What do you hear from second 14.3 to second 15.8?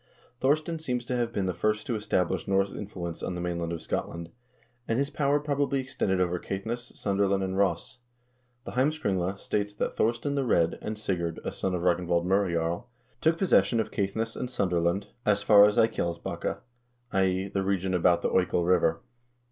and Suther land as far as